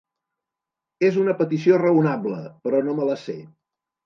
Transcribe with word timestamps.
És 1.09 1.19
una 1.25 1.35
petició 1.41 1.77
raonable, 1.83 2.41
però 2.65 2.81
no 2.89 2.97
me 3.03 3.07
la 3.13 3.19
sé. 3.27 3.39